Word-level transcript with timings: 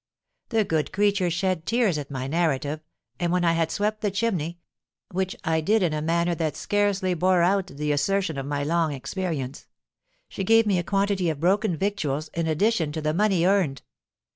The 0.49 0.63
good 0.63 0.91
creature 0.91 1.29
shed 1.29 1.67
tears 1.67 1.99
at 1.99 2.09
my 2.09 2.25
narrative; 2.25 2.79
and, 3.19 3.31
when 3.31 3.45
I 3.45 3.53
had 3.53 3.69
swept 3.69 4.01
the 4.01 4.09
chimney—which 4.09 5.35
I 5.43 5.61
did 5.61 5.83
in 5.83 5.93
a 5.93 6.01
manner 6.01 6.33
that 6.33 6.55
scarcely 6.55 7.13
bore 7.13 7.43
out 7.43 7.67
the 7.67 7.91
assertion 7.91 8.39
of 8.39 8.47
my 8.47 8.63
long 8.63 8.93
experience—she 8.93 10.43
gave 10.43 10.65
me 10.65 10.79
a 10.79 10.83
quantity 10.83 11.29
of 11.29 11.39
broken 11.39 11.77
victuals 11.77 12.29
in 12.33 12.47
addition 12.47 12.91
to 12.93 13.01
the 13.01 13.13
money 13.13 13.45
earned. 13.45 13.83